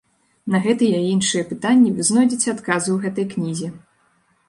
[0.55, 3.75] На гэтыя і іншыя пытанні вы знойдзеце адказы ў гэтай кнізе.